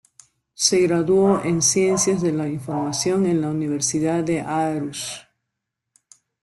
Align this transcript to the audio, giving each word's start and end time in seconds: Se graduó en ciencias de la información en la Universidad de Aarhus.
Se 0.55 0.79
graduó 0.79 1.43
en 1.43 1.61
ciencias 1.61 2.23
de 2.23 2.31
la 2.31 2.47
información 2.49 3.27
en 3.27 3.39
la 3.39 3.49
Universidad 3.49 4.23
de 4.23 4.41
Aarhus. 4.41 5.27